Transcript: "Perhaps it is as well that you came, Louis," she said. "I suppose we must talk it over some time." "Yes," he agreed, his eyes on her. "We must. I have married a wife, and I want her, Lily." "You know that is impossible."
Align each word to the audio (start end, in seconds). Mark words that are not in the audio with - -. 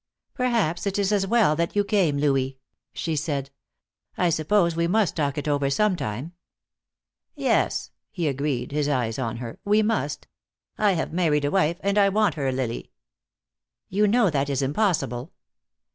"Perhaps 0.33 0.87
it 0.87 0.97
is 0.97 1.11
as 1.11 1.27
well 1.27 1.55
that 1.55 1.75
you 1.75 1.83
came, 1.83 2.17
Louis," 2.17 2.57
she 2.91 3.15
said. 3.15 3.51
"I 4.17 4.31
suppose 4.31 4.75
we 4.75 4.87
must 4.87 5.15
talk 5.15 5.37
it 5.37 5.47
over 5.47 5.69
some 5.69 5.95
time." 5.95 6.33
"Yes," 7.35 7.91
he 8.09 8.27
agreed, 8.27 8.71
his 8.71 8.89
eyes 8.89 9.19
on 9.19 9.37
her. 9.37 9.59
"We 9.63 9.83
must. 9.83 10.27
I 10.75 10.93
have 10.93 11.13
married 11.13 11.45
a 11.45 11.51
wife, 11.51 11.77
and 11.81 11.99
I 11.99 12.09
want 12.09 12.33
her, 12.33 12.51
Lily." 12.51 12.89
"You 13.89 14.07
know 14.07 14.31
that 14.31 14.49
is 14.49 14.63
impossible." 14.63 15.33